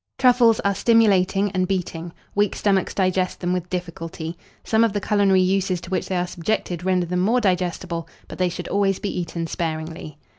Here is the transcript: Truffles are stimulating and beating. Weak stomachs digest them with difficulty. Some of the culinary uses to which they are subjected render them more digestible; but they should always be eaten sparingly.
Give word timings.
Truffles 0.17 0.59
are 0.61 0.73
stimulating 0.73 1.51
and 1.51 1.67
beating. 1.67 2.11
Weak 2.33 2.55
stomachs 2.55 2.95
digest 2.95 3.39
them 3.39 3.53
with 3.53 3.69
difficulty. 3.69 4.35
Some 4.63 4.83
of 4.83 4.93
the 4.93 4.99
culinary 4.99 5.41
uses 5.41 5.79
to 5.81 5.91
which 5.91 6.07
they 6.07 6.17
are 6.17 6.25
subjected 6.25 6.83
render 6.83 7.05
them 7.05 7.19
more 7.19 7.39
digestible; 7.39 8.09
but 8.27 8.39
they 8.39 8.49
should 8.49 8.67
always 8.67 8.97
be 8.97 9.15
eaten 9.15 9.45
sparingly. 9.45 10.17